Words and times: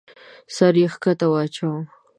سر 0.55 0.73
يې 0.81 0.87
کښته 0.93 1.25
واچاوه. 1.31 1.81